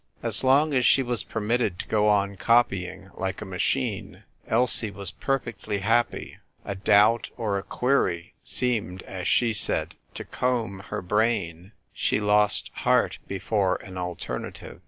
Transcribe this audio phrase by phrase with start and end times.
[0.23, 5.11] As long as she was permitted to go on copying like a machine, Elsie was
[5.11, 11.73] perfectly happy: a doubt or a query seemed (as she said) to comb her brain;
[11.93, 14.79] she lost heart before an alternative.